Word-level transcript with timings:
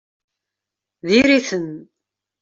Diri-ten! 1.07 1.69